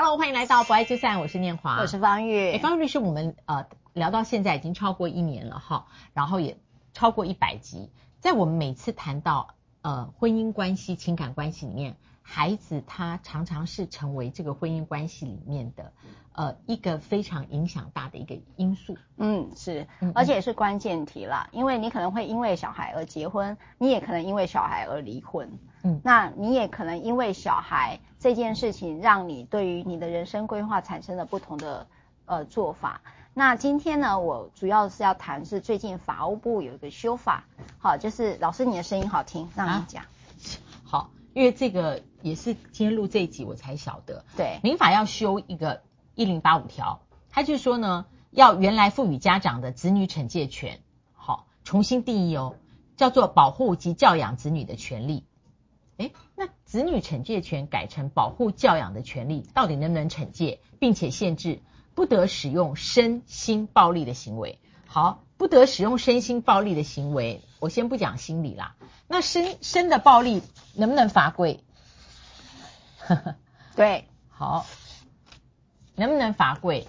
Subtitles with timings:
[0.00, 2.52] Hello，欢迎来到不爱就散，我是念华，我是方玉。
[2.52, 6.56] 哎，方玉律师，我们呃聊到现在已经超过一年了哈，然后也
[6.92, 7.90] 超过一百集。
[8.20, 11.96] 在我们每次谈到呃婚姻关系、情感关系里面，
[12.30, 15.92] 孩子他常常是成为这个婚姻关系里面的
[16.32, 18.98] 呃一个非常影响大的一个因素。
[19.16, 25.58] 嗯，是，而且也是关键题啦，因为你可能会因为小孩而结婚，你也可能因为小孩而离婚。
[25.82, 31.86] 嗯，那你也可能因为小孩这件事情，让你对于你的人生规划产生了不同的
[32.26, 33.00] 呃做法。
[33.32, 37.44] 那今天呢，我主要是要谈是最近法务部有一个修法，
[37.78, 40.02] 好，就是老师你的声音好听，让你讲。
[40.02, 40.08] 啊，
[40.84, 45.82] 好，因为这个也是今天录这一集我才晓得，对，民法要修一个
[46.14, 47.00] 一零八五条，
[47.30, 50.80] 他就说呢，要原来赋予家长的子女惩戒权，
[51.12, 52.56] 好，重新定义哦，
[52.96, 55.24] 叫做保护及教养子女的权利。
[55.98, 61.60] 诶，那子女惩戒权改成保护教养的权利，到底能不能惩戒，并且限制
[61.94, 64.60] 不得使用身心暴力的行为？
[64.86, 68.76] 好，不得使用身心暴力的行为，我先不讲心理啦。
[69.08, 70.42] 那身身的暴力
[70.74, 71.64] 能不能罚跪？
[73.76, 74.66] 对，好，
[75.94, 76.86] 能不能罚跪？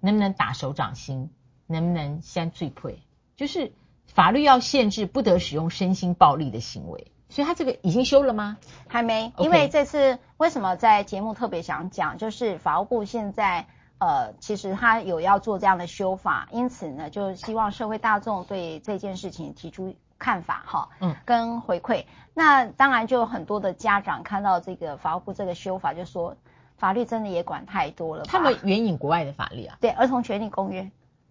[0.00, 1.30] 能不能打手掌心？
[1.66, 2.98] 能不能先罪愧？
[3.36, 3.72] 就是
[4.06, 7.12] 法律要限制不得使用身心暴力的行为。
[7.28, 8.58] 所以他这个已经修了吗？
[8.88, 13.66] 还没，因为这次为什么在节目特别想讲，就是法务部现在
[13.96, 22.04] 呃，其实他有要做这样的修法，因此呢，就希望社会大众对这件事情提出看法哈，嗯，跟回馈。
[22.32, 26.36] 那当然就有很多的家长看到这个法务部这个修法，就说
[26.76, 28.22] 法律真的也管太多了。
[28.22, 30.82] 他们援引国外的法律啊，对，《儿童权利公约》。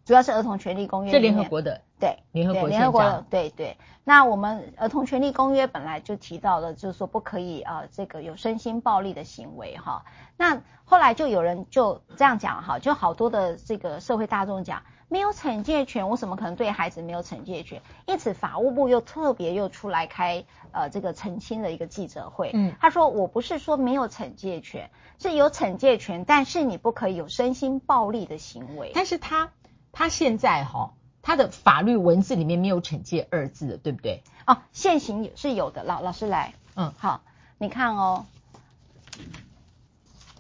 [0.03, 3.77] 主要是儿童权利公约，是联合国的，对，联合国联合国的，对对。
[4.03, 10.03] 那我们儿童权利公约本来就提到了，就是说不可以啊、呃，这个有身心暴力的行为哈。
[10.37, 14.81] 那后来就有人就这样讲哈，就好多的这个社会大众讲，
[15.11, 17.81] 没有惩戒权，我怎么可能对孩子没有惩戒权？
[18.07, 24.89] 因此法务部又特别又出来开呃这个澄清的一个记者会，嗯，他说我不是说没有惩戒权，
[25.19, 29.49] 是有惩戒权，但是你不可以有身心暴力的行为，但是他。
[29.93, 34.23] 他现在哈，他的法律文字里面没有“惩戒”二字的，对不对？
[34.47, 35.83] 哦，现行也是有的。
[35.83, 37.23] 老老师来，嗯，好，
[37.57, 38.25] 你看哦，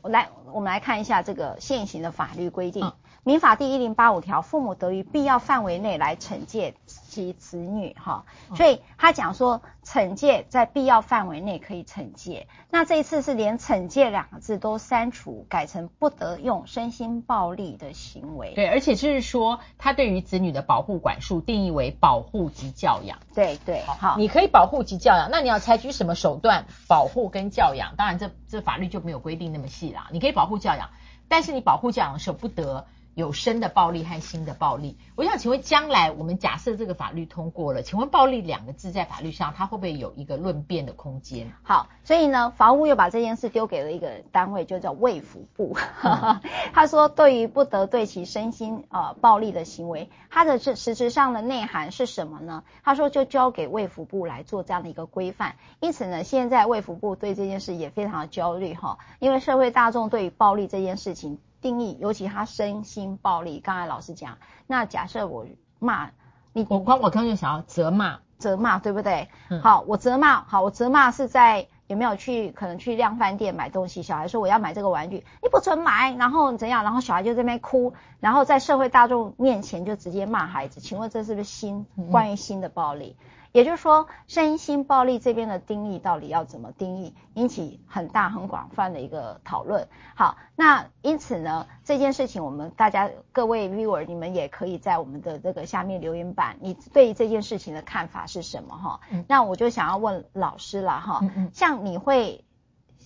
[0.01, 2.87] 我来，我们来看一下这个现行的法律规定，嗯
[3.23, 6.73] 《民法》第一零八五条，父母得于必要范围内来惩戒。
[7.11, 8.23] 其子女哈，
[8.55, 12.47] 所以他讲说惩戒在必要范围内可以惩戒。
[12.69, 18.53] 那这一次是连惩戒两个字都删除，改成不得用身心暴力的行为。
[18.53, 23.19] 对，而且就是说，他对于子女的保护管束定义为保护及教养。
[23.35, 27.97] 对对，好，你可以保护及教养，那你要采取什么手段保护跟教养？
[27.97, 30.07] 当然这，这这法律就没有规定那么细啦。
[30.13, 30.91] 你可以保护教养，
[31.27, 32.87] 但是你保护教养的时候不得。
[33.13, 41.51] 有身的暴力和新的暴力，我想请问，将来我们假设这个法律通过了，请问“暴力”两个字在法律上，它会不会有一个论辩的空间？
[41.61, 45.75] 好，所以呢，房屋又把这件事丢给了一个单位，就叫卫福部。
[46.03, 46.39] 嗯、
[46.73, 52.63] 他说，对于不得对其身心呃暴力的行为，它的这实质上的内涵是什么呢？
[52.83, 55.55] 他说，就交给卫福部来做这样的一个规范。
[55.81, 61.39] 因此呢，现在卫福部对这件事也非常的焦虑哈，因为社会大众对于暴力这件事情。
[61.61, 63.59] 定义，尤其他身心暴力。
[63.59, 65.45] 刚才老师讲，那假设我
[65.79, 66.09] 骂
[66.53, 69.29] 你，我光我刚就想要责骂，责骂对不对？
[69.49, 76.83] 嗯、好，我责骂，好，我责骂是在有没有去可能去量贩店买东西，小孩说我要买这个玩具，你不准买，然后怎样？
[76.83, 83.15] 然后小孩就在那边哭，然后在社会大众面前就直接骂孩子，请问这是不是心关于心的暴力？
[83.19, 89.89] 嗯也就是说，身心暴力这边的定义到底要怎么定义，引起很大很广泛的一个讨论。
[90.15, 98.77] 好，那因此呢，这件事情我们大家各位 viewer，你们也可以在我们的这个下面留言板，你对于这件事情的看法是什么？
[98.77, 102.45] 哈、嗯，那我就想要问老师了哈，嗯嗯，像你会，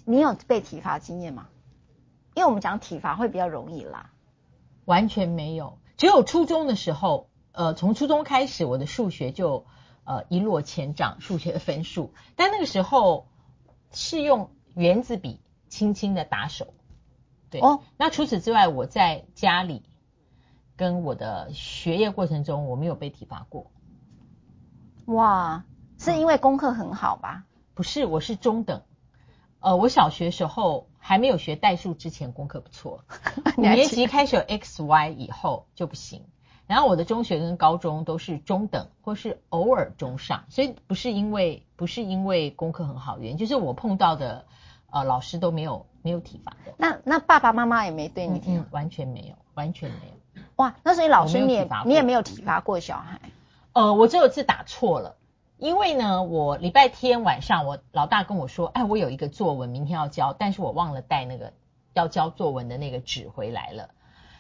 [0.06, 1.48] 你有被体罚经验吗？
[2.36, 4.12] 因为我们讲体罚会比较容易啦，
[4.86, 9.66] 完全没有，只有初中的时候，呃，从初中开始，我的数学就。
[10.06, 13.28] 呃，一落千丈，数学的分数，但那个时候
[13.92, 16.74] 是用原子笔轻轻的打手，
[17.50, 17.60] 对。
[17.60, 19.82] 哦，那除此之外，我在家里
[20.76, 23.72] 跟我的学业过程中，我没有被体罚过。
[25.06, 25.66] 哇，
[25.98, 27.46] 是因为功课很好吧？
[27.74, 28.84] 不是，我是中等。
[29.60, 33.04] 呃，我小学时候还没有学代数之前，功课不错。
[33.58, 36.26] 五年级开始有 X、Y 以后就不行。
[36.68, 44.46] 然后我的中学跟高中都是中等，或是偶尔中上，所以不是因为不是因为功课很好原因，就是我碰到的
[44.90, 46.74] 呃老师都没有没有体罚的。
[46.78, 50.42] 那那爸爸妈妈也没对你嗯，嗯，完全没有，完全没有。
[50.56, 53.20] 哇，那所以老师你也你也没有体罚过小孩？
[53.74, 55.18] 呃，我只有一次打错了，
[55.58, 61.54] 因为呢，我礼拜天晚上我老大跟我说，哎，我有一个作文明天要交，但是我忘了带那个
[61.94, 63.90] 要交作文的那个纸回来了。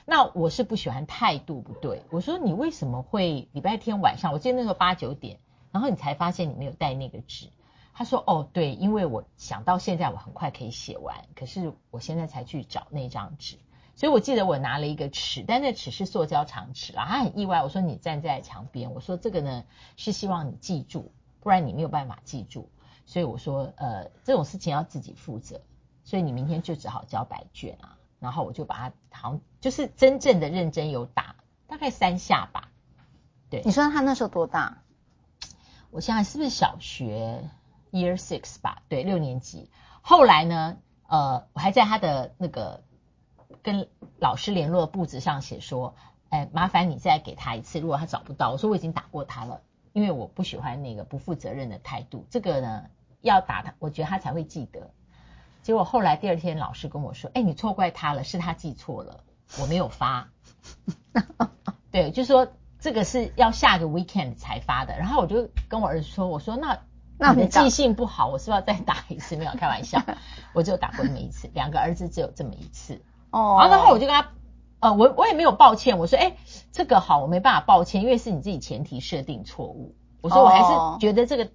[0.05, 4.33] 那我是不喜欢态度不对，我说你为什么会礼拜天晚上？
[4.33, 5.39] 我记得那时候八九点，
[5.71, 7.49] 然后你才发现你没有带那个纸。
[7.93, 13.57] 他说哦，对，因为我想到现在我很快可以写完，可是我现在才去找那张纸。
[13.95, 17.05] 所以我记得我拿了一个尺，但那尺是塑胶长尺啦。
[17.07, 19.63] 他很意外，我说你站在墙边，我说这个呢
[19.95, 22.69] 是希望你记住，不然你没有办法记住。
[23.05, 25.61] 所以我说呃这种事情要自己负责，
[26.03, 27.97] 所以你明天就只好交白卷啊。
[28.19, 32.69] 然后我就把它好就是真正的认真有打，大概三下吧。
[33.49, 34.83] 对，你说他那时候多大？
[35.89, 37.49] 我想想是不是小学
[37.89, 38.83] Year Six 吧？
[38.89, 39.71] 对，六年级。
[40.03, 40.77] 后来呢，
[41.07, 42.83] 呃，我还在他的那个。
[43.63, 43.89] 跟
[44.19, 45.95] 老师联络簿子上写说，
[46.29, 47.79] 哎，麻烦你再给他一次。
[47.79, 52.27] 如果他找不到，我说我已经打过他了，因为我不喜欢那个不负责任的态度。
[52.29, 52.85] 这个呢，
[53.21, 54.91] 要打他，我觉得他才会记得。
[55.63, 59.23] 结果后来第二天老师跟我说，哎，你错怪他了，是他记错了，
[59.59, 60.29] 我没有发。
[61.91, 62.47] 对，就是说
[62.79, 64.97] 这个是要下个 weekend 才发的。
[64.97, 66.79] 然后我就跟我儿子说，我说那
[67.17, 69.35] 那你的记性不好，我是不是要再打一次？
[69.37, 70.01] 没有开玩笑，
[70.53, 73.01] 我就打过那么一次，两个儿子只有这么一次。
[73.31, 74.31] 哦，然后我就跟他，
[74.79, 76.35] 呃，我我也没有抱歉，我说，哎，
[76.71, 79.95] 这个好，我没办法抱歉，因为是你自己前提设定错误。
[80.21, 81.49] 我说我还是觉得这个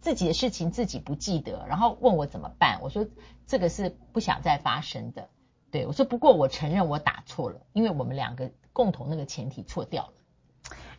[0.00, 3.06] 自己的事情自己不记得，然后问我怎么办，我说
[3.46, 5.28] 这个是不想再发生的。
[5.70, 10.12] 对，我说不过我承认我打错了，因为我们两个共同那个前提错掉了。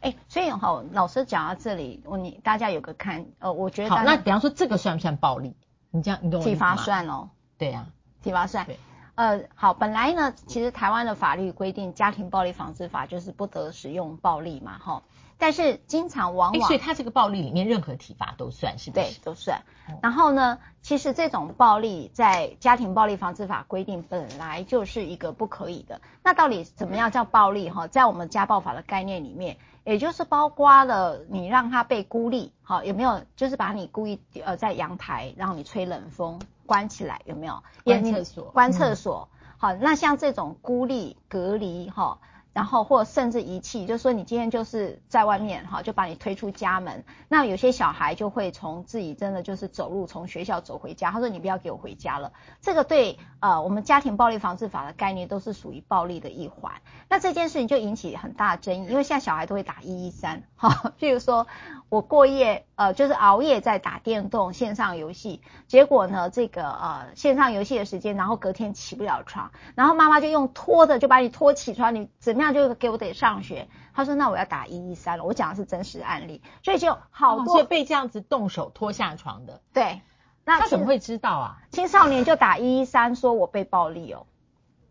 [0.01, 5.56] 哎，所以哈，老师讲到这里，我你大家有个看，呃，我觉得好，那比方说这个算不算暴力？
[5.92, 6.42] 你这样你懂？
[6.42, 7.30] 体罚算哦。
[7.57, 7.92] 对呀、啊，
[8.24, 8.66] 体罚算。
[8.66, 8.80] 对。
[9.16, 15.04] 呃，好，本来呢，其实台湾的法律规定，家庭暴力防治法就是不得使用暴力嘛，哈。
[15.39, 19.06] 但是经常往往，所以他这个暴力里面任何体罚都算是不是？
[19.06, 19.63] 对，都算。
[20.03, 26.01] 然后呢，其实这种暴力在家庭暴力防治法规定本来就是一个不可以的。
[26.24, 27.69] 那到底怎么样叫暴力？
[27.69, 33.21] 哈，在我们家暴法的概念里面，也就是包括了你让他被孤立，好，有没有？
[33.38, 36.39] 就是把你故意呃在阳台让你吹冷风。
[36.65, 37.63] 关起来有没有？
[37.83, 38.44] 关厕所。
[38.51, 39.30] 关厕所。
[39.31, 42.19] 嗯、好，那像这种孤立、隔离，哈。
[42.51, 47.03] 然后或甚至遗弃，就是说你今天就是在外面哈，就把你推出家门。
[47.27, 52.33] 那有些小孩就会从自己真的就是走路从学校走回家，他说你不要给我回家了。
[52.59, 56.73] 这个对呃我们家庭暴力防治法的概念都是属于暴力的一环。
[57.07, 61.47] 那这件事情就引起很大的争议，因为现在小孩都会打一一三哈，譬如说
[61.87, 72.48] 我过夜呃就是熬夜在打电动线上游戏，结果呢这个呃线上游戏的时间，然后隔天起不了床，然后妈妈就用拖的就把你拖起床，你怎么样？
[72.53, 75.23] 就给我得上学，他说那我要打一一三了。
[75.23, 79.61] 我讲的是真实案例，所以就好多、哦、被这样子动手拖下床的。
[79.73, 80.01] 对，
[80.45, 81.57] 那他怎么会知道啊？
[81.71, 84.25] 青少年就打一一三，说我被暴力哦。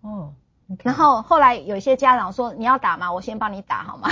[0.02, 0.34] 哦。
[0.82, 3.10] 然后后来有些家长说，你要打吗？
[3.10, 4.10] 我先帮你打好吗？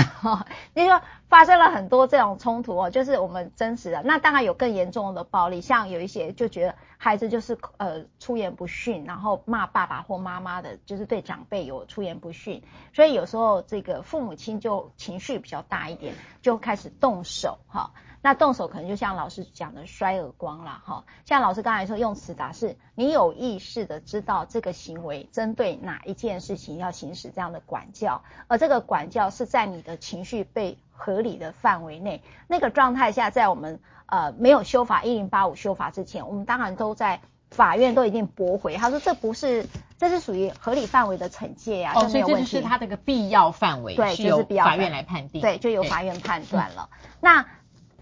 [0.73, 4.03] 那， 就说发生了很多这种冲突哦，就是我们真实的。
[4.03, 12.63] 那当然有更严重的暴力，像有一些就觉得孩子就是呃出言不逊，然后骂爸爸或妈妈的，就是对长辈有出言不逊，
[12.93, 17.91] 所以有时候这个父母亲就情绪比较大一点，就开始动手哈。
[18.23, 39.67] 那动手可能就像老师讲的摔耳光啦，哈，像老师刚才说用词打是，你有意识的知道这个行为针对哪一件事情要行使这样的管教，而这个管教是在你的情绪被合理的范围内，那个状态下，在我们呃没有修法一零八五修法之前，我们当然都在法院都已经驳回，他说这不是，
[39.99, 46.89] 这是属于合理范围的惩戒呀，哦，所以这就是他这个必要范围，对，就是必要法院来判定，对，就由法院判断了，
[47.21, 47.47] 那。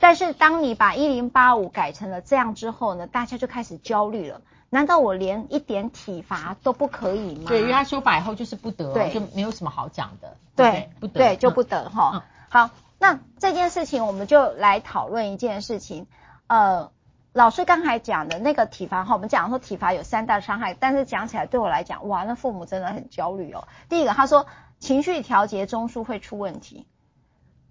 [0.01, 4.43] 但是当你把一零八五改成了这样之后呢，大家就开始焦虑了。
[4.69, 7.45] 难道我连一点体罚都不可以吗？
[7.47, 10.37] 对，因为他修法以后就是不得，对，就没有什么好讲的。
[10.57, 12.11] 对，对不得，对，就不得哈。
[12.13, 12.71] 嗯、好，
[13.05, 16.07] 那这件事情我们就来讨论一件事情。
[16.47, 16.91] 呃，
[17.35, 23.69] 老师刚才讲的那个体罚哈，我们讲说体罚有三大伤害，但是讲起来对我来讲，哇，那父母真的很焦虑哦。
[23.91, 24.47] 第一个，他说
[24.79, 26.87] 情绪调节中枢会出问题。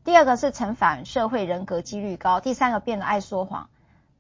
[0.04, 3.72] 第二个是成反社会人格几率高，第三个变得爱说谎，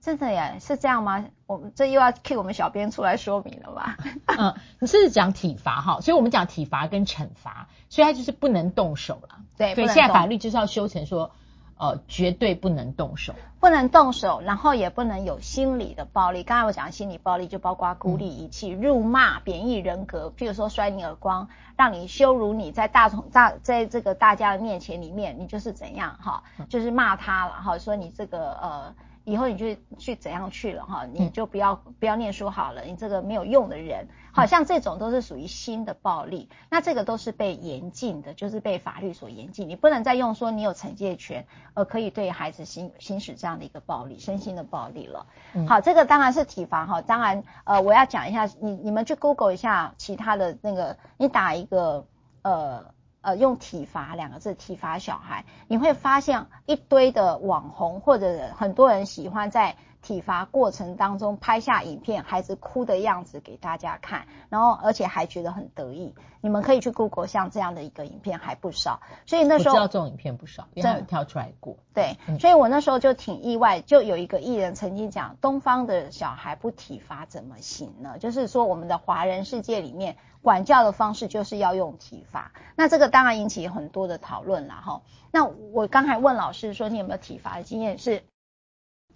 [0.01, 0.55] 真的呀？
[0.59, 1.25] 是这样吗？
[1.53, 3.97] 我们这又要 cue 我们小编出来说明了吧？
[4.25, 9.37] 嗯，你是讲体罚哈，所以我们讲体罚跟惩罚，所以他就是不能动手了。
[9.55, 11.29] 对，所以现在法律就是要修成说，
[11.77, 16.41] 呃，绝对不能动手，不能动手，然后也不能有心理的暴力。
[16.41, 28.95] 刚才我讲的心理暴力，就包括孤立遗弃、辱骂、贬义人格，譬如说摔你耳光，让你羞辱你，在大同大在这个大家的面前里面，你就是怎样哈，就是骂他了哈，说你这个呃。
[29.25, 45.25] 以后你就去怎样去了哈，你就不要不要念书好了，你这个没有用的人，好像这种都是属于新的暴力，那这个都是被严禁的，就是被法律所严禁，你不能再用说你有惩戒权而可以对孩子行行使这样的一个暴力，身心的暴力了。
[45.67, 52.05] 好，这个当然是体罚哈，当然呃我要讲一下，你你们去 Google 一下其他的那个，你打一个
[52.41, 52.93] 呃。
[53.23, 66.13] 呃，用体罚两个字体罚小孩，你会发现一堆的网红或者很多人喜欢在体罚过程当中拍下影片，孩子哭的样子给大家看，然后而且还觉得很得意。
[66.41, 71.77] 你们可以去 Google 像这样的一个影片还不少，所以那时候我知道这种影片不少，因为有跳出来过。
[71.93, 78.17] 对，所以我那时候就挺意外，就有一个艺人曾经讲，东方的小孩不体罚怎么行呢？
[78.19, 80.17] 就是说我们的华人世界里面。
[80.43, 85.01] 管教的方式就是要用体罚，那这个当然引起很多的讨论了哈。
[85.31, 87.97] 那我刚才问老师说，你有没有体罚的经验？
[87.97, 88.23] 是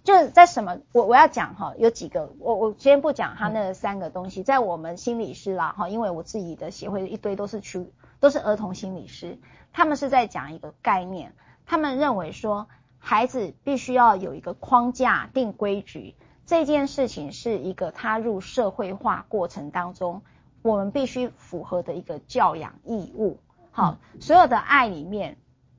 [0.04, 0.78] 就是在什么？
[0.92, 9.38] 我我要讲哈，有几个，我我先不讲他那三个东西，在我们心理师啦哈，因为我自己的协会一堆都是去都是儿童心理师，
[9.70, 11.34] 他们是在讲一个概念，
[11.66, 12.68] 他们认为说
[12.98, 16.16] 孩子必须要有一个框架定规矩，
[16.46, 20.22] 这件事情是一个他入社会化过程当中。
[20.62, 23.38] 我们必须符合的一个教养义务，
[23.70, 25.36] 好，所有的爱里面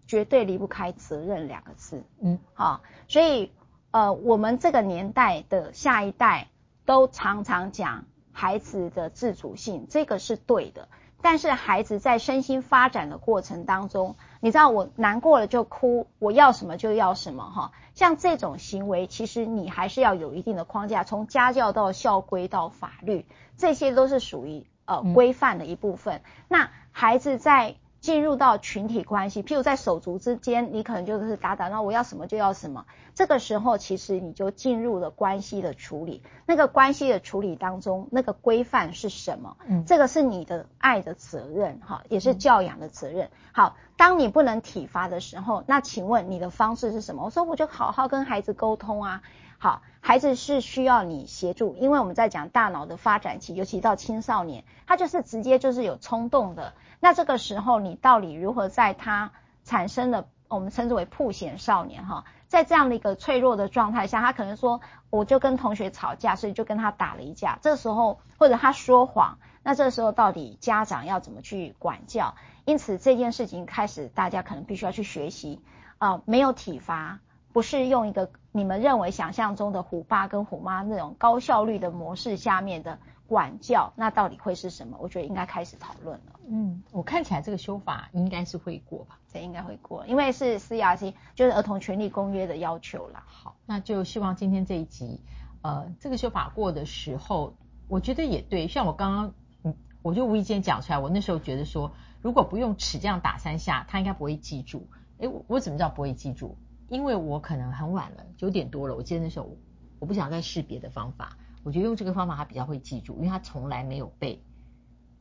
[0.07, 3.51] 绝对离不开责任两个字，嗯，好，所以
[3.91, 6.47] 呃，我们这个年代的下一代
[6.85, 10.87] 都常常讲孩子的自主性，这个是对的，
[11.21, 23.25] 但是孩子在身心发展的过程当中，你知道我难过了就哭，我要什么就要什么哈，像这种行为，其实你还是要有一定的框架，从家教到校规到法律。
[23.57, 26.15] 这些都是属于呃规范的一部分。
[26.15, 32.85] 嗯、那孩子在进入到群体关系，譬如在手足之间，你可能就是打打闹，我要什么就要什么。
[33.13, 36.23] 这个时候，其实你就进入了关系的处理。
[36.45, 39.57] 那个关系的处理当中，那个规范是什么？
[39.67, 43.29] 嗯，这个是你的爱的责任，哈，也是教养的责任。
[43.51, 47.25] 好，当你不能体罚的时候，那请问你的方式是什么？
[47.25, 49.21] 我说我就好好跟孩子沟通啊。
[49.57, 56.73] 好，孩子是需要你协助，因为我们在讲大脑的发展期，尤其到青少年，他就是直接就是有冲动的。
[56.99, 59.31] 那这个时候，你到底如何在他
[59.63, 67.59] 产生的我们称之为曝险少年哈，在这样的一个脆弱的状态下，他可能说，我就跟同学吵架，所以就跟他打了一架。
[67.61, 72.35] 这时候或者他说谎，那这时候到底家长要怎么去管教？
[72.65, 75.61] 因此这件事情开始，大家可能必须要去学习
[75.97, 77.19] 啊、呃，没有体罚。
[77.53, 84.97] 不是用一个你们认为想象中的虎爸跟虎妈那种高效率的模式下面的管教，那到底会是什么？
[84.99, 86.39] 我觉得应该开始讨论了。
[86.47, 89.19] 嗯，我看起来这个修法应该是会过吧？
[89.31, 93.23] 这应该会过，因为是 CRC，就是儿童权利公约的要求啦。
[93.27, 95.21] 好，那就希望今天这一集，
[95.61, 97.53] 呃，这个修法过的时候，
[97.87, 98.67] 我觉得也对。
[98.67, 101.91] 像我刚刚，嗯，我就无意间讲出来，我那时候觉得说，
[102.23, 104.87] 如果不用尺这样打三下，他应该不会记住。
[105.19, 106.57] 诶，我我怎么知道不会记住？
[106.89, 108.95] 因为我可能很晚了，九点多了。
[108.95, 109.55] 我记得那时候，
[109.99, 111.37] 我不想再试别的方法。
[111.63, 114.41] 我觉得用这个方法他比较会记住，因为他从来没有被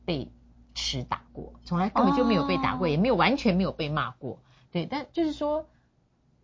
[0.05, 0.31] 被
[0.73, 4.39] 尺打过，从来根本就没有被打过，哦、也没有完全没有被骂过。
[4.71, 5.67] 对，但就是说，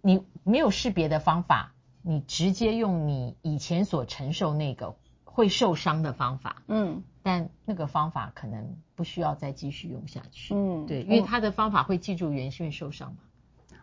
[0.01, 13.19] 你没有试别的方法，你直接用你以前所承受那个会受伤的方法，嗯，但那个方法可能不需要再继续用下去，嗯，对，因为他的方法会记住原因是因为受伤嘛。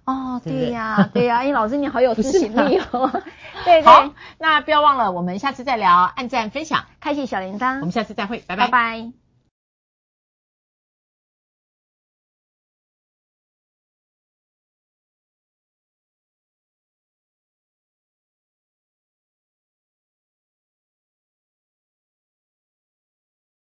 [0.04, 3.11] 哦，对呀，对呀，因为老师你好有执行力哦。
[3.64, 8.66] 对对，那不要忘了，我们下次再聊，按赞、分享、开启小铃铛，我们下次再会，拜拜。
[8.66, 9.22] 拜拜。